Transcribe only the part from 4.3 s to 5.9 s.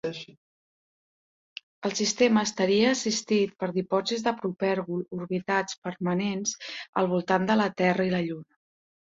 propergol orbitals